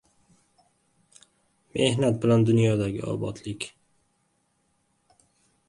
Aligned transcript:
Mehnat 1.75 2.17
bilan 2.25 2.47
dunyodagi 2.49 3.05
obodlik! 3.13 3.69